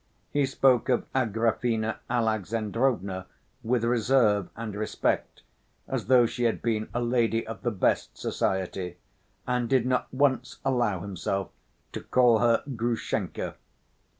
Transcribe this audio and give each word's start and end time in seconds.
He 0.31 0.47
spoke 0.47 0.89
of 0.89 1.05
Agrafena 1.13 1.99
Alexandrovna 2.09 3.27
with 3.61 3.83
reserve 3.83 4.49
and 4.55 4.73
respect, 4.73 5.43
as 5.87 6.07
though 6.07 6.25
she 6.25 6.45
had 6.45 6.63
been 6.63 6.89
a 6.91 6.99
lady 6.99 7.45
of 7.45 7.61
the 7.61 7.69
best 7.69 8.17
society, 8.17 8.97
and 9.45 9.69
did 9.69 9.85
not 9.85 10.11
once 10.11 10.57
allow 10.65 11.01
himself 11.01 11.51
to 11.91 12.01
call 12.01 12.39
her 12.39 12.63
Grushenka. 12.75 13.57